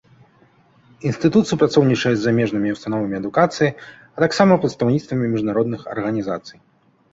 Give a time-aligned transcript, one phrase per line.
[1.09, 3.69] Інстытут супрацоўнічае з замежнымі ўстановамі адукацыі,
[4.17, 6.57] а таксама прадстаўніцтвамі міжнародных арганізацый.